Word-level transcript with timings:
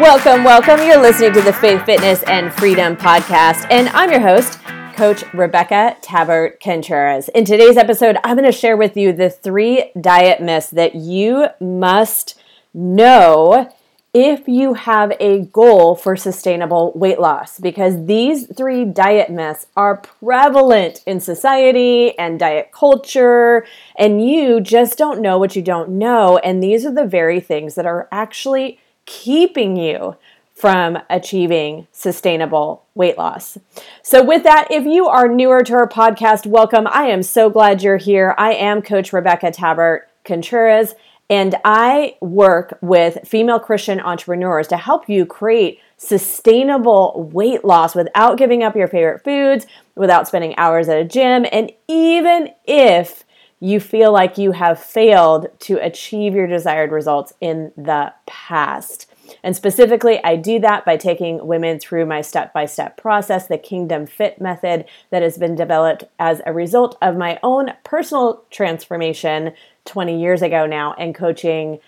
Welcome, 0.00 0.44
welcome. 0.44 0.80
You're 0.80 0.96
listening 0.96 1.34
to 1.34 1.42
the 1.42 1.52
Faith, 1.52 1.84
Fitness, 1.84 2.22
and 2.22 2.50
Freedom 2.54 2.96
podcast, 2.96 3.66
and 3.70 3.90
I'm 3.90 4.10
your 4.10 4.20
host, 4.20 4.58
Coach 4.94 5.22
Rebecca 5.34 5.94
Tabert 6.00 6.58
Contreras. 6.58 7.28
In 7.28 7.44
today's 7.44 7.76
episode, 7.76 8.16
I'm 8.24 8.34
going 8.38 8.50
to 8.50 8.58
share 8.58 8.78
with 8.78 8.96
you 8.96 9.12
the 9.12 9.28
three 9.28 9.92
diet 10.00 10.40
myths 10.40 10.70
that 10.70 10.94
you 10.94 11.48
must 11.60 12.40
know 12.72 13.70
if 14.14 14.48
you 14.48 14.72
have 14.72 15.12
a 15.20 15.40
goal 15.40 15.94
for 15.94 16.16
sustainable 16.16 16.92
weight 16.94 17.20
loss, 17.20 17.58
because 17.58 18.06
these 18.06 18.46
three 18.56 18.86
diet 18.86 19.28
myths 19.28 19.66
are 19.76 19.98
prevalent 19.98 21.02
in 21.04 21.20
society 21.20 22.18
and 22.18 22.38
diet 22.38 22.72
culture, 22.72 23.66
and 23.98 24.26
you 24.26 24.62
just 24.62 24.96
don't 24.96 25.20
know 25.20 25.38
what 25.38 25.54
you 25.54 25.60
don't 25.60 25.90
know. 25.90 26.38
And 26.38 26.62
these 26.62 26.86
are 26.86 26.94
the 26.94 27.04
very 27.04 27.38
things 27.38 27.74
that 27.74 27.84
are 27.84 28.08
actually 28.10 28.80
keeping 29.10 29.76
you 29.76 30.16
from 30.54 30.98
achieving 31.08 31.88
sustainable 31.90 32.84
weight 32.94 33.18
loss. 33.18 33.58
So, 34.02 34.22
with 34.22 34.44
that, 34.44 34.68
if 34.70 34.84
you 34.84 35.08
are 35.08 35.26
newer 35.26 35.62
to 35.64 35.72
our 35.72 35.88
podcast, 35.88 36.46
welcome. 36.46 36.86
I 36.86 37.04
am 37.04 37.22
so 37.22 37.50
glad 37.50 37.82
you're 37.82 37.96
here. 37.96 38.34
I 38.38 38.52
am 38.52 38.82
Coach 38.82 39.12
Rebecca 39.12 39.50
Tabert 39.50 40.02
Contreras 40.24 40.94
and 41.30 41.54
I 41.64 42.16
work 42.20 42.76
with 42.82 43.18
female 43.26 43.60
Christian 43.60 44.00
entrepreneurs 44.00 44.66
to 44.68 44.76
help 44.76 45.08
you 45.08 45.24
create 45.24 45.78
sustainable 45.96 47.30
weight 47.32 47.64
loss 47.64 47.94
without 47.94 48.36
giving 48.36 48.64
up 48.64 48.74
your 48.74 48.88
favorite 48.88 49.22
foods, 49.22 49.66
without 49.94 50.26
spending 50.26 50.56
hours 50.56 50.88
at 50.88 50.98
a 50.98 51.04
gym, 51.04 51.46
and 51.52 51.70
even 51.86 52.50
if 52.64 53.24
you 53.60 53.78
feel 53.78 54.10
like 54.10 54.38
you 54.38 54.52
have 54.52 54.82
failed 54.82 55.46
to 55.60 55.76
achieve 55.76 56.34
your 56.34 56.46
desired 56.46 56.90
results 56.90 57.34
in 57.40 57.72
the 57.76 58.12
past. 58.26 59.06
And 59.44 59.54
specifically, 59.54 60.18
I 60.24 60.36
do 60.36 60.58
that 60.60 60.84
by 60.84 60.96
taking 60.96 61.46
women 61.46 61.78
through 61.78 62.06
my 62.06 62.20
step 62.20 62.52
by 62.52 62.66
step 62.66 62.96
process, 62.96 63.46
the 63.46 63.58
Kingdom 63.58 64.06
Fit 64.06 64.40
method 64.40 64.86
that 65.10 65.22
has 65.22 65.38
been 65.38 65.54
developed 65.54 66.04
as 66.18 66.40
a 66.46 66.52
result 66.52 66.96
of 67.00 67.16
my 67.16 67.38
own 67.42 67.72
personal 67.84 68.42
transformation 68.50 69.52
20 69.84 70.20
years 70.20 70.42
ago 70.42 70.66
now 70.66 70.94
and 70.94 71.14
coaching 71.14 71.78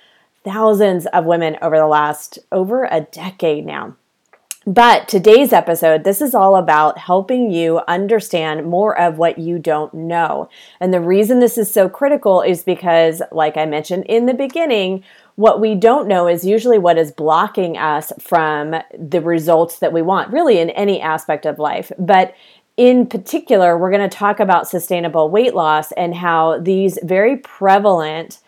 thousands 0.44 1.06
of 1.06 1.24
women 1.24 1.56
over 1.62 1.78
the 1.78 1.86
last 1.86 2.38
over 2.52 2.84
a 2.84 3.00
decade 3.00 3.64
now. 3.64 3.96
But 4.66 5.08
today's 5.08 5.52
episode, 5.52 6.04
this 6.04 6.22
is 6.22 6.36
all 6.36 6.54
about 6.54 6.96
helping 6.96 7.50
you 7.50 7.80
understand 7.88 8.64
more 8.64 8.96
of 8.96 9.18
what 9.18 9.38
you 9.38 9.58
don't 9.58 9.92
know. 9.92 10.48
And 10.78 10.94
the 10.94 11.00
reason 11.00 11.40
this 11.40 11.58
is 11.58 11.68
so 11.68 11.88
critical 11.88 12.42
is 12.42 12.62
because, 12.62 13.22
like 13.32 13.56
I 13.56 13.66
mentioned 13.66 14.04
in 14.06 14.26
the 14.26 14.34
beginning, 14.34 15.02
what 15.34 15.60
we 15.60 15.74
don't 15.74 16.06
know 16.06 16.28
is 16.28 16.44
usually 16.44 16.78
what 16.78 16.96
is 16.96 17.10
blocking 17.10 17.76
us 17.76 18.12
from 18.20 18.76
the 18.96 19.20
results 19.20 19.80
that 19.80 19.92
we 19.92 20.00
want, 20.00 20.32
really 20.32 20.60
in 20.60 20.70
any 20.70 21.00
aspect 21.00 21.44
of 21.44 21.58
life. 21.58 21.90
But 21.98 22.36
in 22.76 23.06
particular, 23.06 23.76
we're 23.76 23.90
going 23.90 24.08
to 24.08 24.16
talk 24.16 24.38
about 24.38 24.68
sustainable 24.68 25.28
weight 25.28 25.54
loss 25.54 25.90
and 25.92 26.14
how 26.14 26.60
these 26.60 27.00
very 27.02 27.36
prevalent 27.36 28.38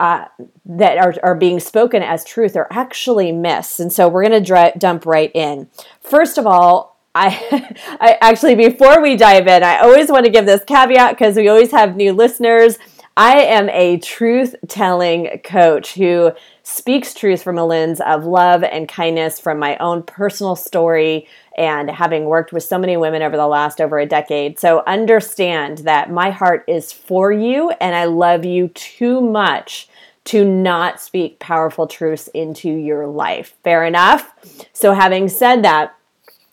uh, 0.00 0.26
that 0.64 0.98
are, 0.98 1.14
are 1.22 1.34
being 1.34 1.60
spoken 1.60 2.02
as 2.02 2.24
truth 2.24 2.56
are 2.56 2.68
actually 2.70 3.32
myths. 3.32 3.80
And 3.80 3.92
so 3.92 4.08
we're 4.08 4.28
going 4.28 4.44
to 4.44 4.72
dump 4.78 5.06
right 5.06 5.30
in. 5.34 5.68
First 6.00 6.38
of 6.38 6.46
all, 6.46 6.96
I, 7.14 7.74
I 8.00 8.16
actually, 8.20 8.54
before 8.54 9.02
we 9.02 9.16
dive 9.16 9.46
in, 9.46 9.62
I 9.62 9.78
always 9.78 10.10
want 10.10 10.24
to 10.24 10.30
give 10.30 10.46
this 10.46 10.62
caveat 10.64 11.18
because 11.18 11.36
we 11.36 11.48
always 11.48 11.72
have 11.72 11.96
new 11.96 12.12
listeners. 12.12 12.78
I 13.16 13.40
am 13.40 13.68
a 13.70 13.98
truth 13.98 14.54
telling 14.68 15.40
coach 15.42 15.94
who 15.94 16.30
speaks 16.62 17.14
truth 17.14 17.42
from 17.42 17.58
a 17.58 17.64
lens 17.64 18.00
of 18.00 18.24
love 18.24 18.62
and 18.62 18.88
kindness 18.88 19.40
from 19.40 19.58
my 19.58 19.76
own 19.78 20.04
personal 20.04 20.54
story 20.54 21.26
and 21.58 21.90
having 21.90 22.24
worked 22.24 22.52
with 22.52 22.62
so 22.62 22.78
many 22.78 22.96
women 22.96 23.20
over 23.20 23.36
the 23.36 23.46
last 23.46 23.80
over 23.80 23.98
a 23.98 24.06
decade. 24.06 24.58
So 24.58 24.82
understand 24.86 25.78
that 25.78 26.10
my 26.10 26.30
heart 26.30 26.64
is 26.68 26.92
for 26.92 27.32
you 27.32 27.70
and 27.80 27.94
I 27.94 28.04
love 28.04 28.44
you 28.44 28.68
too 28.68 29.20
much 29.20 29.88
to 30.24 30.44
not 30.44 31.00
speak 31.00 31.38
powerful 31.38 31.86
truths 31.86 32.28
into 32.28 32.68
your 32.68 33.06
life. 33.06 33.56
Fair 33.64 33.84
enough? 33.84 34.32
So, 34.74 34.92
having 34.92 35.28
said 35.28 35.62
that, 35.64 35.96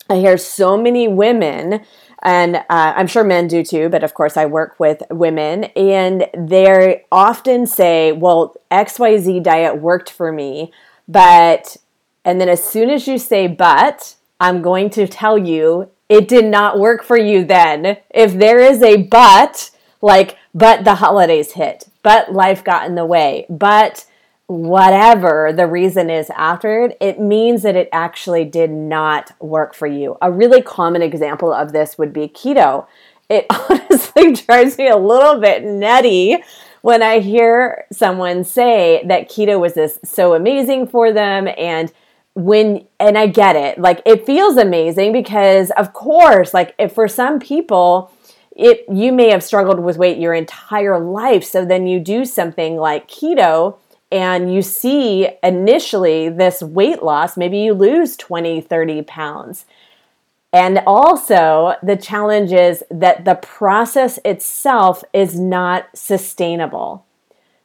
I 0.08 0.16
hear 0.16 0.38
so 0.38 0.78
many 0.78 1.08
women 1.08 1.84
and 2.22 2.56
uh, 2.56 2.62
I'm 2.68 3.06
sure 3.06 3.22
men 3.22 3.46
do 3.46 3.62
too, 3.62 3.88
but 3.88 4.02
of 4.02 4.14
course 4.14 4.36
I 4.36 4.46
work 4.46 4.80
with 4.80 5.02
women, 5.10 5.64
and 5.76 6.26
they 6.36 7.04
often 7.12 7.66
say, 7.66 8.12
Well, 8.12 8.56
XYZ 8.70 9.42
diet 9.42 9.80
worked 9.80 10.10
for 10.10 10.32
me, 10.32 10.72
but, 11.06 11.76
and 12.24 12.40
then 12.40 12.48
as 12.48 12.64
soon 12.64 12.90
as 12.90 13.06
you 13.06 13.18
say, 13.18 13.46
but, 13.46 14.16
I'm 14.40 14.62
going 14.62 14.90
to 14.90 15.06
tell 15.06 15.38
you 15.38 15.90
it 16.08 16.28
did 16.28 16.44
not 16.44 16.78
work 16.78 17.02
for 17.02 17.18
you 17.18 17.44
then. 17.44 17.98
If 18.10 18.34
there 18.34 18.60
is 18.60 18.82
a 18.82 19.02
but, 19.02 19.70
like, 20.00 20.36
but 20.54 20.84
the 20.84 20.96
holidays 20.96 21.52
hit, 21.52 21.88
but 22.02 22.32
life 22.32 22.62
got 22.62 22.86
in 22.86 22.94
the 22.94 23.04
way, 23.04 23.46
but 23.48 24.06
whatever 24.46 25.52
the 25.54 25.66
reason 25.66 26.08
is 26.08 26.30
after 26.30 26.84
it, 26.84 26.96
it 27.00 27.20
means 27.20 27.62
that 27.62 27.74
it 27.74 27.88
actually 27.92 28.44
did 28.44 28.70
not 28.70 29.32
work 29.40 29.74
for 29.74 29.88
you. 29.88 30.16
A 30.22 30.30
really 30.30 30.62
common 30.62 31.02
example 31.02 31.52
of 31.52 31.72
this 31.72 31.98
would 31.98 32.12
be 32.12 32.28
keto. 32.28 32.86
It 33.28 33.46
honestly 33.50 34.32
drives 34.32 34.78
me 34.78 34.88
a 34.88 34.96
little 34.96 35.40
bit 35.40 35.64
nutty 35.64 36.44
when 36.82 37.02
I 37.02 37.18
hear 37.18 37.86
someone 37.90 38.44
say 38.44 39.02
that 39.06 39.28
keto 39.28 39.58
was 39.58 39.74
this 39.74 39.98
so 40.04 40.34
amazing 40.34 40.86
for 40.86 41.12
them 41.12 41.48
and 41.58 41.92
when 42.36 42.86
and 43.00 43.16
I 43.16 43.26
get 43.26 43.56
it. 43.56 43.78
Like 43.78 44.02
it 44.04 44.26
feels 44.26 44.58
amazing 44.58 45.12
because 45.12 45.70
of 45.72 45.92
course, 45.94 46.52
like 46.52 46.74
if 46.78 46.92
for 46.92 47.08
some 47.08 47.40
people 47.40 48.12
it 48.54 48.84
you 48.92 49.10
may 49.10 49.30
have 49.30 49.42
struggled 49.42 49.80
with 49.80 49.96
weight 49.96 50.18
your 50.18 50.34
entire 50.34 51.00
life, 51.00 51.44
so 51.44 51.64
then 51.64 51.86
you 51.86 51.98
do 51.98 52.24
something 52.26 52.76
like 52.76 53.08
keto 53.08 53.78
and 54.12 54.54
you 54.54 54.62
see 54.62 55.28
initially 55.42 56.28
this 56.28 56.62
weight 56.62 57.02
loss, 57.02 57.36
maybe 57.36 57.58
you 57.58 57.74
lose 57.74 58.16
20, 58.16 58.60
30 58.60 59.02
pounds. 59.02 59.64
And 60.52 60.80
also, 60.86 61.74
the 61.82 61.96
challenge 61.96 62.52
is 62.52 62.84
that 62.90 63.24
the 63.24 63.34
process 63.34 64.18
itself 64.24 65.02
is 65.12 65.38
not 65.38 65.88
sustainable. 65.94 67.04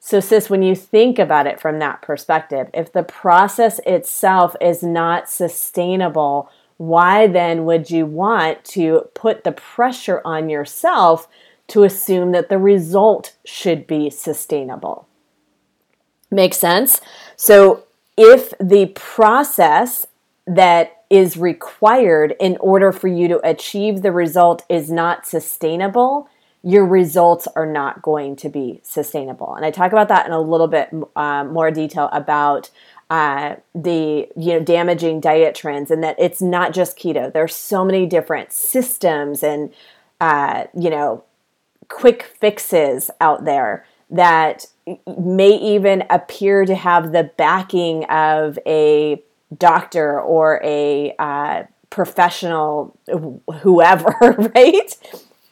So, 0.03 0.19
sis, 0.19 0.49
when 0.49 0.63
you 0.63 0.75
think 0.75 1.19
about 1.19 1.45
it 1.45 1.61
from 1.61 1.77
that 1.77 2.01
perspective, 2.01 2.71
if 2.73 2.91
the 2.91 3.03
process 3.03 3.79
itself 3.85 4.55
is 4.59 4.81
not 4.81 5.29
sustainable, 5.29 6.49
why 6.77 7.27
then 7.27 7.65
would 7.65 7.91
you 7.91 8.07
want 8.07 8.65
to 8.65 9.07
put 9.13 9.43
the 9.43 9.51
pressure 9.51 10.19
on 10.25 10.49
yourself 10.49 11.27
to 11.67 11.83
assume 11.83 12.31
that 12.31 12.49
the 12.49 12.57
result 12.57 13.37
should 13.45 13.85
be 13.85 14.09
sustainable? 14.09 15.07
Make 16.31 16.55
sense? 16.55 16.99
So, 17.35 17.83
if 18.17 18.55
the 18.59 18.87
process 18.95 20.07
that 20.47 21.03
is 21.11 21.37
required 21.37 22.35
in 22.39 22.57
order 22.57 22.91
for 22.91 23.07
you 23.07 23.27
to 23.27 23.47
achieve 23.47 24.01
the 24.01 24.11
result 24.11 24.65
is 24.67 24.89
not 24.89 25.27
sustainable, 25.27 26.27
your 26.63 26.85
results 26.85 27.47
are 27.55 27.65
not 27.65 28.01
going 28.01 28.35
to 28.37 28.49
be 28.49 28.79
sustainable. 28.83 29.55
And 29.55 29.65
I 29.65 29.71
talk 29.71 29.91
about 29.91 30.09
that 30.09 30.25
in 30.27 30.31
a 30.31 30.41
little 30.41 30.67
bit 30.67 30.89
uh, 31.15 31.43
more 31.43 31.71
detail 31.71 32.09
about 32.11 32.69
uh, 33.09 33.55
the 33.75 34.29
you 34.37 34.53
know 34.53 34.59
damaging 34.61 35.19
diet 35.19 35.53
trends, 35.53 35.91
and 35.91 36.01
that 36.03 36.15
it's 36.17 36.41
not 36.41 36.73
just 36.73 36.97
keto. 36.97 37.31
There's 37.31 37.55
so 37.55 37.83
many 37.83 38.05
different 38.05 38.53
systems 38.53 39.43
and 39.43 39.73
uh, 40.21 40.65
you 40.77 40.89
know 40.89 41.23
quick 41.89 42.23
fixes 42.23 43.11
out 43.19 43.43
there 43.43 43.85
that 44.09 44.65
may 45.17 45.57
even 45.57 46.03
appear 46.09 46.65
to 46.65 46.75
have 46.75 47.11
the 47.11 47.23
backing 47.35 48.05
of 48.05 48.57
a 48.65 49.21
doctor 49.57 50.19
or 50.19 50.61
a 50.63 51.13
uh, 51.19 51.63
professional, 51.89 52.97
whoever, 53.61 54.15
right? 54.55 54.95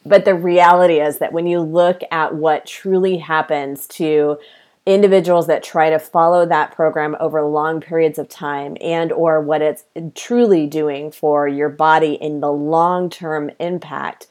But 0.10 0.26
the 0.26 0.34
reality 0.34 1.00
is 1.00 1.20
that 1.20 1.32
when 1.32 1.46
you 1.46 1.60
look 1.60 2.02
at 2.12 2.34
what 2.34 2.66
truly 2.66 3.18
happens 3.18 3.86
to 3.88 4.40
individuals 4.86 5.46
that 5.48 5.62
try 5.62 5.92
to 5.92 6.00
follow 6.00 6.48
that 6.48 6.74
program 6.76 7.16
over 7.20 7.44
long 7.44 7.80
periods 7.80 8.18
of 8.18 8.28
time 8.28 8.76
and 8.82 9.12
or 9.12 9.40
what 9.40 9.62
it's 9.62 9.84
truly 10.16 10.66
doing 10.66 11.12
for 11.12 11.48
your 11.48 11.70
body 11.70 12.14
in 12.14 12.40
the 12.40 12.52
long-term 12.52 13.52
impact 13.60 14.26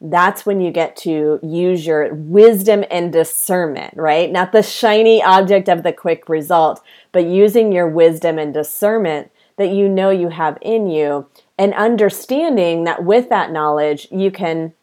that's 0.00 0.44
when 0.44 0.60
you 0.60 0.70
get 0.70 0.96
to 0.96 1.40
use 1.42 1.86
your 1.86 2.12
wisdom 2.12 2.84
and 2.90 3.12
discernment, 3.12 3.94
right? 3.96 4.30
Not 4.30 4.52
the 4.52 4.62
shiny 4.62 5.22
object 5.22 5.68
of 5.68 5.82
the 5.82 5.92
quick 5.94 6.28
result, 6.28 6.82
but 7.10 7.24
using 7.24 7.72
your 7.72 7.88
wisdom 7.88 8.38
and 8.38 8.52
discernment 8.52 9.30
that 9.56 9.70
you 9.70 9.88
know 9.88 10.10
you 10.10 10.28
have 10.28 10.58
in 10.60 10.88
you 10.88 11.26
and 11.56 11.72
understanding 11.72 12.84
that 12.84 13.04
with 13.04 13.30
that 13.30 13.50
knowledge, 13.50 14.08
you 14.10 14.30
can 14.30 14.74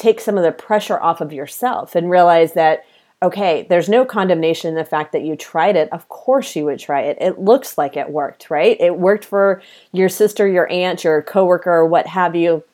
take 0.00 0.20
some 0.20 0.36
of 0.36 0.44
the 0.44 0.52
pressure 0.52 0.98
off 0.98 1.20
of 1.20 1.32
yourself 1.32 1.94
and 1.94 2.10
realize 2.10 2.54
that 2.54 2.84
okay, 3.22 3.66
there's 3.68 3.88
no 3.88 4.04
condemnation 4.04 4.68
in 4.68 4.74
the 4.74 4.84
fact 4.84 5.12
that 5.12 5.22
you 5.22 5.36
tried 5.36 5.76
it. 5.76 5.92
Of 5.92 6.08
course 6.08 6.56
you 6.56 6.64
would 6.64 6.78
try 6.78 7.02
it. 7.02 7.18
It 7.20 7.38
looks 7.38 7.76
like 7.76 7.96
it 7.96 8.08
worked, 8.08 8.48
right? 8.48 8.78
It 8.80 8.96
worked 8.96 9.26
for 9.26 9.62
your 9.92 10.08
sister, 10.08 10.48
your 10.48 10.70
aunt, 10.72 11.04
your 11.04 11.20
coworker, 11.20 11.70
or 11.70 11.86
what 11.86 12.06
have 12.06 12.34
you. 12.34 12.64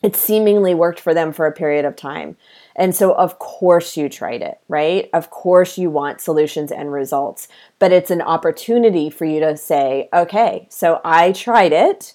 It 0.00 0.14
seemingly 0.16 0.74
worked 0.74 1.00
for 1.00 1.14
them 1.14 1.32
for 1.32 1.46
a 1.46 1.52
period 1.52 1.84
of 1.84 1.96
time. 1.96 2.36
And 2.74 2.94
so, 2.94 3.12
of 3.12 3.38
course, 3.38 3.96
you 3.96 4.08
tried 4.08 4.42
it, 4.42 4.58
right? 4.68 5.10
Of 5.12 5.30
course, 5.30 5.76
you 5.78 5.90
want 5.90 6.20
solutions 6.20 6.72
and 6.72 6.92
results, 6.92 7.48
but 7.78 7.92
it's 7.92 8.10
an 8.10 8.22
opportunity 8.22 9.10
for 9.10 9.24
you 9.24 9.40
to 9.40 9.56
say, 9.56 10.08
okay, 10.12 10.66
so 10.70 11.00
I 11.04 11.32
tried 11.32 11.72
it 11.72 12.14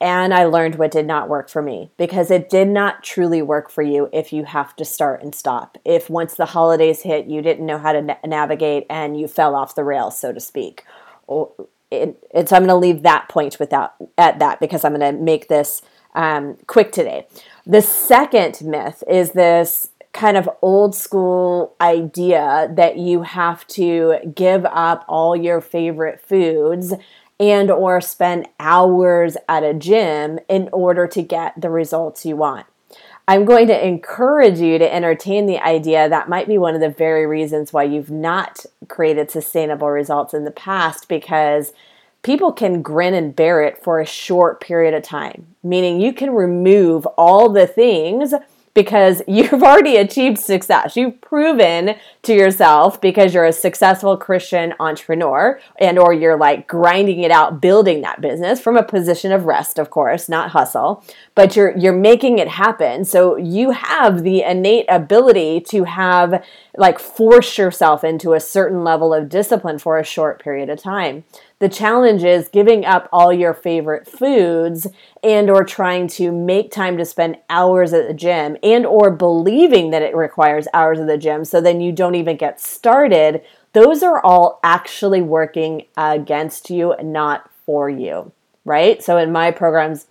and 0.00 0.32
I 0.32 0.44
learned 0.44 0.76
what 0.76 0.90
did 0.90 1.06
not 1.06 1.28
work 1.28 1.50
for 1.50 1.60
me 1.60 1.90
because 1.98 2.30
it 2.30 2.48
did 2.48 2.68
not 2.68 3.04
truly 3.04 3.42
work 3.42 3.70
for 3.70 3.82
you 3.82 4.08
if 4.12 4.32
you 4.32 4.44
have 4.44 4.74
to 4.76 4.84
start 4.84 5.22
and 5.22 5.34
stop. 5.34 5.76
If 5.84 6.08
once 6.08 6.34
the 6.34 6.46
holidays 6.46 7.02
hit, 7.02 7.26
you 7.26 7.42
didn't 7.42 7.66
know 7.66 7.78
how 7.78 7.92
to 7.92 8.00
na- 8.00 8.16
navigate 8.26 8.86
and 8.88 9.20
you 9.20 9.28
fell 9.28 9.54
off 9.54 9.74
the 9.74 9.84
rails, 9.84 10.18
so 10.18 10.32
to 10.32 10.40
speak. 10.40 10.84
It, 11.90 12.24
it's, 12.30 12.50
I'm 12.50 12.62
going 12.62 12.68
to 12.68 12.76
leave 12.76 13.02
that 13.02 13.28
point 13.28 13.56
at 13.60 14.38
that 14.38 14.60
because 14.60 14.84
I'm 14.84 14.94
going 14.94 15.14
to 15.14 15.20
make 15.20 15.48
this 15.48 15.82
um, 16.14 16.56
quick 16.66 16.92
today. 16.92 17.26
The 17.66 17.82
second 17.82 18.62
myth 18.62 19.04
is 19.06 19.32
this 19.32 19.88
kind 20.12 20.36
of 20.36 20.48
old 20.60 20.94
school 20.94 21.76
idea 21.80 22.70
that 22.74 22.96
you 22.96 23.22
have 23.22 23.66
to 23.68 24.16
give 24.34 24.64
up 24.66 25.04
all 25.08 25.36
your 25.36 25.60
favorite 25.60 26.20
foods 26.20 26.94
and 27.40 27.70
or 27.70 28.00
spend 28.00 28.46
hours 28.60 29.36
at 29.48 29.64
a 29.64 29.74
gym 29.74 30.38
in 30.48 30.68
order 30.72 31.08
to 31.08 31.22
get 31.22 31.60
the 31.60 31.70
results 31.70 32.24
you 32.26 32.36
want. 32.36 32.66
I'm 33.26 33.44
going 33.44 33.68
to 33.68 33.86
encourage 33.86 34.58
you 34.58 34.78
to 34.78 34.94
entertain 34.94 35.46
the 35.46 35.58
idea 35.58 36.08
that 36.08 36.28
might 36.28 36.48
be 36.48 36.58
one 36.58 36.74
of 36.74 36.80
the 36.80 36.90
very 36.90 37.26
reasons 37.26 37.72
why 37.72 37.84
you've 37.84 38.10
not 38.10 38.66
created 38.88 39.30
sustainable 39.30 39.88
results 39.88 40.34
in 40.34 40.44
the 40.44 40.50
past 40.50 41.08
because 41.08 41.72
people 42.22 42.52
can 42.52 42.82
grin 42.82 43.14
and 43.14 43.34
bear 43.34 43.62
it 43.62 43.82
for 43.82 44.00
a 44.00 44.06
short 44.06 44.60
period 44.60 44.94
of 44.94 45.02
time, 45.02 45.54
meaning 45.62 46.00
you 46.00 46.12
can 46.12 46.30
remove 46.30 47.06
all 47.16 47.48
the 47.48 47.66
things 47.66 48.34
because 48.74 49.22
you've 49.28 49.62
already 49.62 49.96
achieved 49.96 50.38
success. 50.38 50.96
You've 50.96 51.20
proven 51.20 51.96
to 52.22 52.34
yourself 52.34 53.00
because 53.00 53.34
you're 53.34 53.44
a 53.44 53.52
successful 53.52 54.16
Christian 54.16 54.74
entrepreneur 54.80 55.60
and 55.78 55.98
or 55.98 56.12
you're 56.12 56.36
like 56.36 56.66
grinding 56.66 57.20
it 57.20 57.30
out 57.30 57.60
building 57.60 58.02
that 58.02 58.20
business 58.20 58.60
from 58.60 58.76
a 58.76 58.82
position 58.82 59.32
of 59.32 59.44
rest, 59.44 59.78
of 59.78 59.90
course, 59.90 60.28
not 60.28 60.50
hustle, 60.50 61.04
but 61.34 61.56
you're 61.56 61.76
you're 61.76 61.96
making 61.96 62.38
it 62.38 62.48
happen. 62.48 63.04
So 63.04 63.36
you 63.36 63.70
have 63.70 64.22
the 64.22 64.42
innate 64.42 64.86
ability 64.88 65.60
to 65.68 65.84
have 65.84 66.44
like 66.76 66.98
force 66.98 67.58
yourself 67.58 68.04
into 68.04 68.34
a 68.34 68.40
certain 68.40 68.84
level 68.84 69.12
of 69.12 69.28
discipline 69.28 69.78
for 69.78 69.98
a 69.98 70.04
short 70.04 70.42
period 70.42 70.68
of 70.70 70.82
time. 70.82 71.24
The 71.60 71.68
challenge 71.68 72.24
is 72.24 72.48
giving 72.48 72.86
up 72.86 73.06
all 73.12 73.34
your 73.34 73.52
favorite 73.52 74.08
foods 74.08 74.86
and 75.22 75.50
or 75.50 75.62
trying 75.62 76.08
to 76.08 76.32
make 76.32 76.72
time 76.72 76.96
to 76.96 77.04
spend 77.04 77.36
hours 77.50 77.92
at 77.92 78.08
the 78.08 78.14
gym 78.14 78.56
and 78.62 78.86
or 78.86 79.10
believing 79.10 79.90
that 79.90 80.00
it 80.00 80.16
requires 80.16 80.66
hours 80.72 80.98
at 80.98 81.06
the 81.06 81.18
gym 81.18 81.44
so 81.44 81.60
then 81.60 81.82
you 81.82 81.92
don't 81.92 82.14
even 82.14 82.38
get 82.38 82.62
started. 82.62 83.42
Those 83.74 84.02
are 84.02 84.24
all 84.24 84.58
actually 84.64 85.20
working 85.20 85.84
against 85.98 86.70
you, 86.70 86.94
not 87.02 87.50
for 87.66 87.90
you, 87.90 88.32
right? 88.64 89.02
So 89.02 89.18
in 89.18 89.30
my 89.30 89.50
programs, 89.50 90.06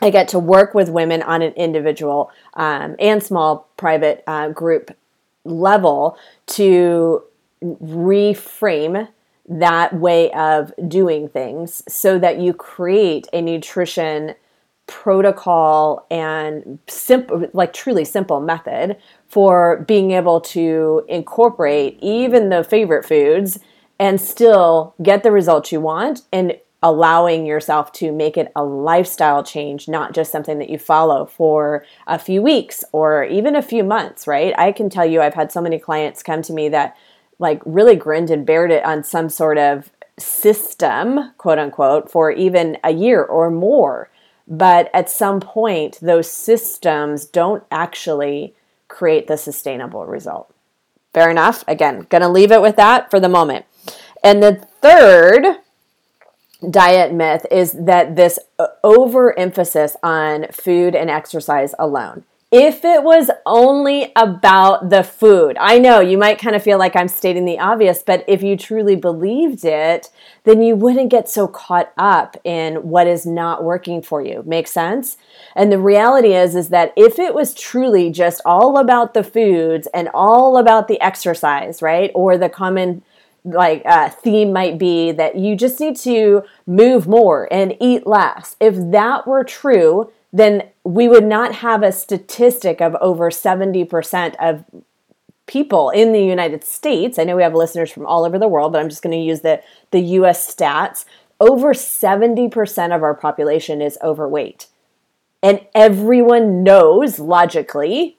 I 0.00 0.08
get 0.08 0.26
to 0.28 0.38
work 0.38 0.72
with 0.72 0.88
women 0.88 1.20
on 1.20 1.42
an 1.42 1.52
individual 1.52 2.30
um, 2.54 2.96
and 2.98 3.22
small 3.22 3.68
private 3.76 4.24
uh, 4.26 4.48
group 4.48 4.96
level 5.44 6.16
to 6.46 7.24
reframe 7.62 9.08
that 9.48 9.94
way 9.94 10.30
of 10.32 10.72
doing 10.88 11.28
things 11.28 11.82
so 11.88 12.18
that 12.18 12.38
you 12.38 12.52
create 12.52 13.26
a 13.32 13.40
nutrition 13.40 14.34
protocol 14.86 16.06
and 16.10 16.78
simple 16.88 17.48
like 17.52 17.72
truly 17.72 18.04
simple 18.04 18.40
method 18.40 18.96
for 19.28 19.84
being 19.86 20.10
able 20.10 20.40
to 20.40 21.04
incorporate 21.08 21.98
even 22.02 22.48
the 22.50 22.64
favorite 22.64 23.04
foods 23.04 23.58
and 23.98 24.20
still 24.20 24.94
get 25.02 25.22
the 25.22 25.30
results 25.30 25.70
you 25.70 25.80
want 25.80 26.22
and 26.32 26.58
allowing 26.82 27.46
yourself 27.46 27.92
to 27.92 28.10
make 28.10 28.36
it 28.36 28.50
a 28.56 28.64
lifestyle 28.64 29.44
change 29.44 29.88
not 29.88 30.12
just 30.12 30.32
something 30.32 30.58
that 30.58 30.68
you 30.68 30.78
follow 30.78 31.24
for 31.24 31.84
a 32.08 32.18
few 32.18 32.42
weeks 32.42 32.84
or 32.90 33.24
even 33.24 33.54
a 33.54 33.62
few 33.62 33.84
months 33.84 34.26
right? 34.26 34.52
I 34.58 34.72
can 34.72 34.90
tell 34.90 35.06
you 35.06 35.20
i've 35.20 35.34
had 35.34 35.52
so 35.52 35.60
many 35.60 35.78
clients 35.78 36.22
come 36.22 36.42
to 36.42 36.52
me 36.52 36.68
that 36.70 36.96
like 37.42 37.60
really 37.66 37.96
grinned 37.96 38.30
and 38.30 38.46
bared 38.46 38.70
it 38.70 38.84
on 38.84 39.02
some 39.02 39.28
sort 39.28 39.58
of 39.58 39.90
system, 40.18 41.32
quote 41.36 41.58
unquote, 41.58 42.10
for 42.10 42.30
even 42.30 42.78
a 42.84 42.92
year 42.92 43.22
or 43.22 43.50
more. 43.50 44.08
But 44.46 44.90
at 44.94 45.10
some 45.10 45.40
point, 45.40 45.98
those 46.00 46.30
systems 46.30 47.26
don't 47.26 47.64
actually 47.70 48.54
create 48.88 49.26
the 49.26 49.36
sustainable 49.36 50.06
result. 50.06 50.54
Fair 51.12 51.30
enough. 51.30 51.64
Again, 51.66 52.06
going 52.08 52.22
to 52.22 52.28
leave 52.28 52.52
it 52.52 52.62
with 52.62 52.76
that 52.76 53.10
for 53.10 53.18
the 53.18 53.28
moment. 53.28 53.66
And 54.22 54.42
the 54.42 54.54
third 54.80 55.56
diet 56.70 57.12
myth 57.12 57.44
is 57.50 57.72
that 57.72 58.14
this 58.14 58.38
overemphasis 58.84 59.96
on 60.02 60.46
food 60.52 60.94
and 60.94 61.10
exercise 61.10 61.74
alone 61.76 62.24
if 62.52 62.84
it 62.84 63.02
was 63.02 63.30
only 63.46 64.12
about 64.14 64.90
the 64.90 65.02
food. 65.02 65.56
I 65.58 65.78
know 65.78 66.00
you 66.00 66.18
might 66.18 66.38
kind 66.38 66.54
of 66.54 66.62
feel 66.62 66.78
like 66.78 66.94
I'm 66.94 67.08
stating 67.08 67.46
the 67.46 67.58
obvious, 67.58 68.02
but 68.02 68.26
if 68.28 68.42
you 68.42 68.58
truly 68.58 68.94
believed 68.94 69.64
it, 69.64 70.10
then 70.44 70.60
you 70.60 70.76
wouldn't 70.76 71.10
get 71.10 71.30
so 71.30 71.48
caught 71.48 71.90
up 71.96 72.36
in 72.44 72.76
what 72.88 73.06
is 73.06 73.24
not 73.24 73.64
working 73.64 74.02
for 74.02 74.20
you. 74.20 74.42
Make 74.44 74.68
sense? 74.68 75.16
And 75.56 75.72
the 75.72 75.78
reality 75.78 76.34
is 76.34 76.54
is 76.54 76.68
that 76.68 76.92
if 76.94 77.18
it 77.18 77.34
was 77.34 77.54
truly 77.54 78.10
just 78.10 78.42
all 78.44 78.76
about 78.76 79.14
the 79.14 79.24
foods 79.24 79.88
and 79.94 80.10
all 80.12 80.58
about 80.58 80.88
the 80.88 81.00
exercise, 81.00 81.80
right? 81.80 82.10
Or 82.14 82.36
the 82.36 82.50
common 82.50 83.02
like 83.44 83.82
uh, 83.86 84.10
theme 84.10 84.52
might 84.52 84.78
be 84.78 85.10
that 85.10 85.36
you 85.36 85.56
just 85.56 85.80
need 85.80 85.96
to 85.96 86.44
move 86.66 87.08
more 87.08 87.48
and 87.50 87.76
eat 87.80 88.06
less. 88.06 88.56
If 88.60 88.74
that 88.92 89.26
were 89.26 89.42
true, 89.42 90.12
then 90.32 90.68
we 90.84 91.08
would 91.08 91.24
not 91.24 91.56
have 91.56 91.82
a 91.82 91.92
statistic 91.92 92.80
of 92.80 92.96
over 93.00 93.30
70% 93.30 94.34
of 94.40 94.64
people 95.46 95.90
in 95.90 96.12
the 96.12 96.24
United 96.24 96.64
States. 96.64 97.18
I 97.18 97.24
know 97.24 97.36
we 97.36 97.42
have 97.42 97.54
listeners 97.54 97.90
from 97.90 98.06
all 98.06 98.24
over 98.24 98.38
the 98.38 98.48
world, 98.48 98.72
but 98.72 98.80
I'm 98.80 98.88
just 98.88 99.02
going 99.02 99.18
to 99.18 99.24
use 99.24 99.40
the, 99.40 99.62
the 99.90 100.00
US 100.00 100.52
stats. 100.54 101.04
Over 101.38 101.74
70% 101.74 102.94
of 102.94 103.02
our 103.02 103.14
population 103.14 103.82
is 103.82 103.98
overweight. 104.02 104.68
And 105.42 105.60
everyone 105.74 106.62
knows 106.62 107.18
logically 107.18 108.16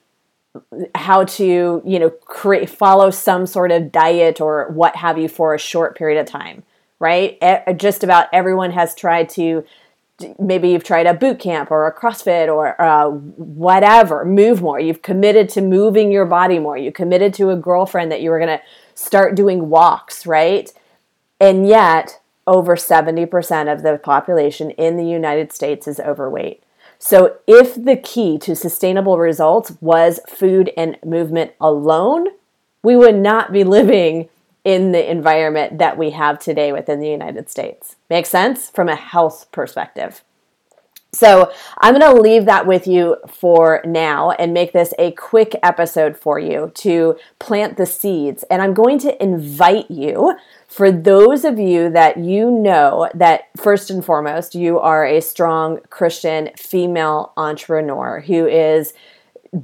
how 0.93 1.23
to, 1.23 1.81
you 1.83 1.99
know, 1.99 2.09
create 2.09 2.69
follow 2.69 3.09
some 3.09 3.47
sort 3.47 3.71
of 3.71 3.91
diet 3.91 4.39
or 4.39 4.69
what 4.71 4.97
have 4.97 5.17
you 5.17 5.27
for 5.27 5.55
a 5.55 5.59
short 5.59 5.97
period 5.97 6.19
of 6.19 6.27
time, 6.27 6.63
right? 6.99 7.39
Just 7.77 8.03
about 8.03 8.27
everyone 8.33 8.71
has 8.71 8.93
tried 8.93 9.29
to 9.29 9.63
maybe 10.39 10.69
you've 10.69 10.83
tried 10.83 11.05
a 11.05 11.13
boot 11.13 11.39
camp 11.39 11.71
or 11.71 11.87
a 11.87 11.93
CrossFit 11.93 12.47
or 12.47 12.79
uh, 12.81 13.09
whatever, 13.09 14.25
move 14.25 14.61
more. 14.61 14.79
You've 14.79 15.01
committed 15.01 15.49
to 15.49 15.61
moving 15.61 16.11
your 16.11 16.25
body 16.25 16.59
more. 16.59 16.77
You 16.77 16.91
committed 16.91 17.33
to 17.35 17.49
a 17.49 17.55
girlfriend 17.55 18.11
that 18.11 18.21
you 18.21 18.29
were 18.29 18.39
going 18.39 18.57
to 18.57 18.63
start 18.95 19.35
doing 19.35 19.69
walks, 19.69 20.25
right? 20.25 20.71
And 21.39 21.67
yet, 21.67 22.19
over 22.45 22.75
70% 22.75 23.71
of 23.71 23.83
the 23.83 23.97
population 23.97 24.71
in 24.71 24.97
the 24.97 25.05
United 25.05 25.51
States 25.51 25.87
is 25.87 25.99
overweight. 25.99 26.63
So, 26.99 27.37
if 27.47 27.75
the 27.75 27.97
key 27.97 28.37
to 28.39 28.55
sustainable 28.55 29.17
results 29.17 29.73
was 29.81 30.19
food 30.27 30.71
and 30.77 30.97
movement 31.03 31.51
alone, 31.59 32.27
we 32.81 32.95
would 32.95 33.15
not 33.15 33.51
be 33.51 33.63
living 33.65 34.29
in 34.63 34.91
the 34.91 35.11
environment 35.11 35.77
that 35.79 35.97
we 35.97 36.11
have 36.11 36.39
today 36.39 36.71
within 36.71 36.99
the 36.99 37.09
United 37.09 37.49
States. 37.49 37.95
Make 38.09 38.25
sense 38.25 38.69
from 38.69 38.89
a 38.89 38.95
health 38.95 39.47
perspective. 39.51 40.23
So, 41.13 41.51
I'm 41.77 41.99
going 41.99 42.15
to 42.15 42.19
leave 42.19 42.45
that 42.45 42.65
with 42.65 42.87
you 42.87 43.17
for 43.29 43.83
now 43.85 44.31
and 44.31 44.51
make 44.51 44.73
this 44.73 44.95
a 44.97 45.11
quick 45.11 45.55
episode 45.61 46.17
for 46.17 46.39
you 46.39 46.71
to 46.77 47.19
plant 47.37 47.77
the 47.77 47.85
seeds. 47.85 48.43
And 48.49 48.63
I'm 48.63 48.73
going 48.73 48.97
to 48.99 49.21
invite 49.21 49.91
you, 49.91 50.35
for 50.67 50.91
those 50.91 51.45
of 51.45 51.59
you 51.59 51.91
that 51.91 52.17
you 52.17 52.49
know 52.49 53.11
that 53.13 53.51
first 53.55 53.91
and 53.91 54.03
foremost, 54.03 54.55
you 54.55 54.79
are 54.79 55.05
a 55.05 55.21
strong 55.21 55.81
Christian 55.91 56.49
female 56.57 57.31
entrepreneur 57.37 58.21
who 58.21 58.47
is 58.47 58.93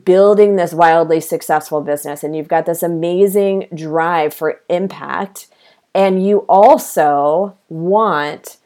building 0.04 0.56
this 0.56 0.74
wildly 0.74 1.20
successful 1.20 1.82
business 1.82 2.24
and 2.24 2.36
you've 2.36 2.48
got 2.48 2.66
this 2.66 2.84
amazing 2.84 3.68
drive 3.74 4.34
for 4.34 4.62
impact 4.70 5.48
and 5.96 6.26
you 6.26 6.40
also 6.48 7.58
want 7.70 8.58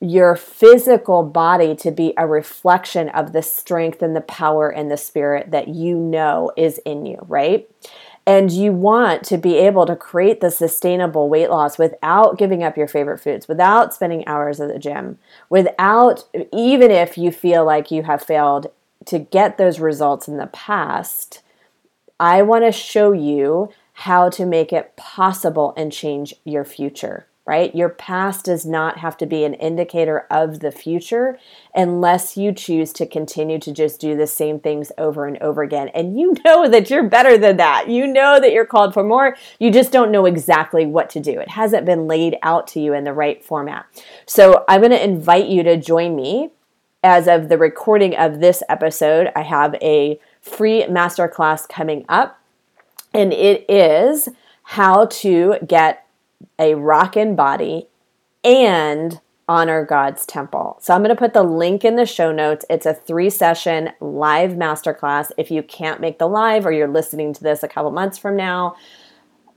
your 0.00 0.34
physical 0.34 1.22
body 1.22 1.76
to 1.76 1.90
be 1.90 2.12
a 2.16 2.26
reflection 2.26 3.08
of 3.10 3.32
the 3.32 3.42
strength 3.42 4.02
and 4.02 4.16
the 4.16 4.20
power 4.20 4.68
and 4.68 4.90
the 4.90 4.96
spirit 4.96 5.50
that 5.50 5.68
you 5.68 5.96
know 5.96 6.50
is 6.56 6.78
in 6.84 7.06
you, 7.06 7.18
right? 7.28 7.68
and 8.26 8.50
you 8.50 8.72
want 8.72 9.22
to 9.22 9.36
be 9.36 9.56
able 9.56 9.84
to 9.86 9.96
create 9.96 10.40
the 10.40 10.50
sustainable 10.50 11.28
weight 11.28 11.50
loss 11.50 11.78
without 11.78 12.38
giving 12.38 12.62
up 12.62 12.76
your 12.76 12.88
favorite 12.88 13.20
foods, 13.20 13.48
without 13.48 13.92
spending 13.92 14.26
hours 14.26 14.60
at 14.60 14.72
the 14.72 14.78
gym, 14.78 15.18
without, 15.50 16.24
even 16.52 16.90
if 16.90 17.18
you 17.18 17.30
feel 17.30 17.64
like 17.64 17.90
you 17.90 18.02
have 18.04 18.22
failed 18.22 18.68
to 19.06 19.18
get 19.18 19.58
those 19.58 19.80
results 19.80 20.28
in 20.28 20.36
the 20.36 20.46
past, 20.46 21.42
I 22.18 22.42
want 22.42 22.64
to 22.64 22.72
show 22.72 23.12
you 23.12 23.70
how 23.94 24.28
to 24.30 24.46
make 24.46 24.72
it 24.72 24.96
possible 24.96 25.72
and 25.76 25.92
change 25.92 26.34
your 26.44 26.64
future 26.64 27.26
right? 27.46 27.74
Your 27.74 27.90
past 27.90 28.46
does 28.46 28.64
not 28.64 28.98
have 28.98 29.18
to 29.18 29.26
be 29.26 29.44
an 29.44 29.54
indicator 29.54 30.26
of 30.30 30.60
the 30.60 30.72
future 30.72 31.38
unless 31.74 32.38
you 32.38 32.52
choose 32.52 32.92
to 32.94 33.06
continue 33.06 33.58
to 33.58 33.72
just 33.72 34.00
do 34.00 34.16
the 34.16 34.26
same 34.26 34.58
things 34.58 34.90
over 34.96 35.26
and 35.26 35.36
over 35.42 35.62
again. 35.62 35.88
And 35.88 36.18
you 36.18 36.34
know 36.44 36.68
that 36.70 36.88
you're 36.88 37.08
better 37.08 37.36
than 37.36 37.58
that. 37.58 37.88
You 37.88 38.06
know 38.06 38.40
that 38.40 38.52
you're 38.52 38.64
called 38.64 38.94
for 38.94 39.04
more. 39.04 39.36
You 39.58 39.70
just 39.70 39.92
don't 39.92 40.10
know 40.10 40.24
exactly 40.24 40.86
what 40.86 41.10
to 41.10 41.20
do. 41.20 41.38
It 41.38 41.50
hasn't 41.50 41.84
been 41.84 42.06
laid 42.06 42.36
out 42.42 42.66
to 42.68 42.80
you 42.80 42.94
in 42.94 43.04
the 43.04 43.12
right 43.12 43.44
format. 43.44 43.84
So 44.26 44.64
I'm 44.66 44.80
going 44.80 44.92
to 44.92 45.04
invite 45.04 45.46
you 45.46 45.62
to 45.64 45.76
join 45.76 46.16
me. 46.16 46.50
As 47.04 47.28
of 47.28 47.50
the 47.50 47.58
recording 47.58 48.16
of 48.16 48.40
this 48.40 48.62
episode, 48.66 49.30
I 49.36 49.42
have 49.42 49.74
a 49.82 50.18
free 50.40 50.84
masterclass 50.84 51.68
coming 51.68 52.06
up, 52.08 52.40
and 53.12 53.30
it 53.30 53.66
is 53.68 54.30
how 54.62 55.04
to 55.06 55.56
get 55.66 56.06
a 56.58 56.74
rockin' 56.76 57.36
body, 57.36 57.88
and 58.42 59.20
honor 59.46 59.84
God's 59.84 60.24
temple. 60.24 60.78
So 60.80 60.94
I'm 60.94 61.02
going 61.02 61.10
to 61.10 61.14
put 61.14 61.34
the 61.34 61.42
link 61.42 61.84
in 61.84 61.96
the 61.96 62.06
show 62.06 62.32
notes. 62.32 62.64
It's 62.70 62.86
a 62.86 62.94
three 62.94 63.28
session 63.28 63.90
live 64.00 64.52
masterclass. 64.52 65.30
If 65.36 65.50
you 65.50 65.62
can't 65.62 66.00
make 66.00 66.18
the 66.18 66.26
live 66.26 66.64
or 66.64 66.72
you're 66.72 66.88
listening 66.88 67.34
to 67.34 67.42
this 67.42 67.62
a 67.62 67.68
couple 67.68 67.90
months 67.90 68.16
from 68.16 68.34
now, 68.34 68.76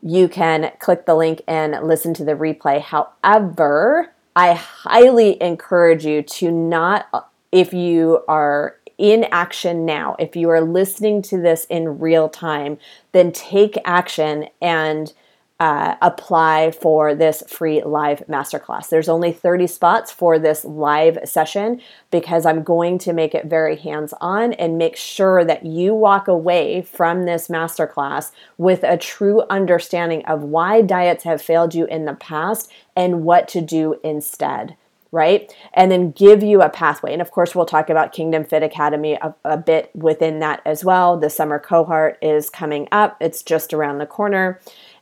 you 0.01 0.27
can 0.27 0.73
click 0.79 1.05
the 1.05 1.15
link 1.15 1.41
and 1.47 1.87
listen 1.87 2.13
to 2.15 2.25
the 2.25 2.33
replay. 2.33 2.81
However, 2.81 4.13
I 4.35 4.53
highly 4.53 5.41
encourage 5.41 6.05
you 6.05 6.21
to 6.21 6.51
not, 6.51 7.26
if 7.51 7.73
you 7.73 8.23
are 8.27 8.77
in 8.97 9.25
action 9.25 9.85
now, 9.85 10.15
if 10.19 10.35
you 10.35 10.49
are 10.49 10.61
listening 10.61 11.21
to 11.21 11.39
this 11.39 11.65
in 11.65 11.99
real 11.99 12.29
time, 12.29 12.77
then 13.11 13.31
take 13.31 13.77
action 13.85 14.47
and 14.61 15.13
uh, 15.59 15.95
apply 16.03 16.69
for 16.69 17.15
this 17.15 17.43
free 17.47 17.81
live 17.83 18.21
masterclass. 18.29 18.89
There's 18.89 19.09
only 19.09 19.31
30 19.31 19.65
spots 19.65 20.11
for 20.11 20.37
this 20.37 20.63
live 20.63 21.17
session 21.25 21.81
because 22.11 22.45
I'm 22.45 22.61
going 22.61 22.99
to 22.99 23.13
make 23.13 23.33
it 23.33 23.45
very 23.45 23.75
hands 23.75 24.13
on 24.21 24.53
and 24.53 24.77
make 24.77 24.95
sure 24.95 25.43
that 25.45 25.65
you 25.65 25.95
walk 25.95 26.27
away 26.27 26.83
from 26.83 27.25
this 27.25 27.47
masterclass 27.47 28.31
with 28.59 28.83
a 28.83 28.97
true 28.97 29.41
understanding 29.49 30.23
of 30.25 30.43
why 30.43 30.81
diets 30.83 31.23
have 31.23 31.41
failed 31.41 31.73
you 31.73 31.85
in 31.85 32.05
the 32.05 32.13
past 32.13 32.71
and 32.95 33.23
what 33.23 33.47
to 33.49 33.61
do 33.61 33.99
instead 34.03 34.75
right? 35.11 35.53
And 35.73 35.91
then 35.91 36.11
give 36.11 36.43
you 36.43 36.61
a 36.61 36.69
pathway. 36.69 37.13
And 37.13 37.21
of 37.21 37.31
course, 37.31 37.55
we'll 37.55 37.65
talk 37.65 37.89
about 37.89 38.11
Kingdom 38.11 38.43
Fit 38.43 38.63
Academy 38.63 39.13
a, 39.13 39.33
a, 39.45 39.57
bit 39.57 39.89
within 39.95 40.39
that 40.39 40.61
as 40.65 40.83
well. 40.83 41.17
The 41.17 41.29
summer 41.29 41.59
cohort 41.59 42.17
is 42.21 42.49
coming 42.49 42.87
up, 42.91 43.17
it's 43.21 43.41
just 43.41 43.73
around 43.73 43.97
the 43.97 44.05
corner 44.05 44.59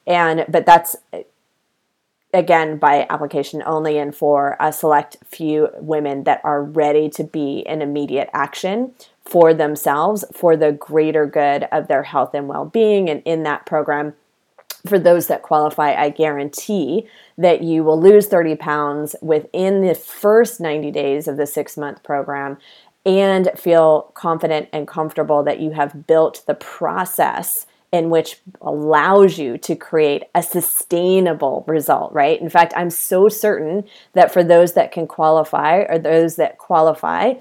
and 0.07 0.45
but 0.47 0.65
that's 0.65 0.95
again 2.33 2.77
by 2.77 3.07
application 3.09 3.63
only 3.65 3.97
and 3.97 4.15
for 4.15 4.57
a 4.59 4.71
select 4.71 5.17
few 5.25 5.69
women 5.79 6.23
that 6.25 6.41
are 6.43 6.63
ready 6.63 7.09
to 7.09 7.23
be 7.23 7.59
in 7.65 7.81
immediate 7.81 8.29
action 8.33 8.91
for 9.23 9.53
themselves 9.53 10.25
for 10.33 10.55
the 10.55 10.71
greater 10.71 11.25
good 11.25 11.63
of 11.71 11.87
their 11.87 12.03
health 12.03 12.33
and 12.33 12.47
well-being 12.47 13.09
and 13.09 13.21
in 13.25 13.43
that 13.43 13.65
program 13.65 14.13
for 14.87 14.99
those 14.99 15.27
that 15.27 15.41
qualify 15.41 15.93
i 15.93 16.09
guarantee 16.09 17.07
that 17.37 17.61
you 17.61 17.83
will 17.83 17.99
lose 17.99 18.27
30 18.27 18.55
pounds 18.55 19.15
within 19.21 19.81
the 19.81 19.95
first 19.95 20.59
90 20.59 20.91
days 20.91 21.27
of 21.27 21.37
the 21.37 21.45
six 21.45 21.77
month 21.77 22.03
program 22.03 22.57
and 23.05 23.51
feel 23.55 24.11
confident 24.15 24.67
and 24.73 24.87
comfortable 24.87 25.43
that 25.43 25.59
you 25.59 25.71
have 25.71 26.07
built 26.07 26.43
the 26.47 26.55
process 26.55 27.67
in 27.91 28.09
which 28.09 28.41
allows 28.61 29.37
you 29.37 29.57
to 29.57 29.75
create 29.75 30.23
a 30.33 30.43
sustainable 30.43 31.63
result, 31.67 32.11
right? 32.11 32.41
In 32.41 32.49
fact, 32.49 32.73
I'm 32.75 32.89
so 32.89 33.29
certain 33.29 33.85
that 34.13 34.33
for 34.33 34.43
those 34.43 34.73
that 34.73 34.91
can 34.91 35.07
qualify 35.07 35.85
or 35.87 35.97
those 35.97 36.35
that 36.35 36.57
qualify, 36.57 37.35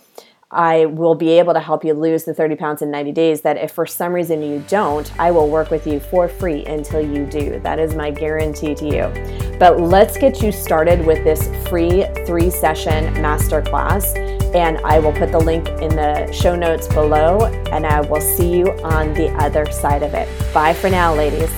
I 0.55 0.87
will 0.87 1.17
be 1.17 1.31
able 1.31 1.53
to 1.53 1.61
help 1.61 1.85
you 1.85 1.95
lose 1.95 2.25
the 2.25 2.33
30 2.33 2.55
pounds 2.55 2.81
in 2.81 2.91
90 2.91 3.13
days. 3.13 3.41
That 3.41 3.57
if 3.57 3.73
for 3.73 3.87
some 3.87 4.13
reason 4.13 4.41
you 4.41 4.65
don't, 4.69 5.13
I 5.19 5.33
will 5.33 5.49
work 5.49 5.71
with 5.71 5.87
you 5.87 5.99
for 5.99 6.29
free 6.29 6.65
until 6.67 7.01
you 7.01 7.27
do. 7.27 7.59
That 7.61 7.79
is 7.81 7.95
my 7.95 8.11
guarantee 8.11 8.75
to 8.77 8.85
you. 8.85 9.59
But 9.59 9.81
let's 9.81 10.17
get 10.17 10.43
you 10.43 10.53
started 10.53 11.05
with 11.05 11.25
this 11.25 11.49
free 11.69 12.07
three 12.25 12.51
session 12.51 13.13
masterclass. 13.15 14.17
And 14.55 14.79
I 14.79 15.01
will 15.01 15.13
put 15.13 15.33
the 15.33 15.41
link 15.41 15.67
in 15.83 15.89
the 15.89 16.31
show 16.31 16.55
notes 16.55 16.87
below, 16.87 17.47
and 17.73 17.85
I 17.85 18.03
will 18.03 18.21
see 18.21 18.57
you 18.57 18.67
on 18.85 19.13
the 19.15 19.29
other 19.33 19.67
side 19.73 20.05
of 20.05 20.15
it. 20.15 20.29
Bye 20.55 20.75
for 20.75 20.89
now, 20.89 21.13
ladies. 21.13 21.51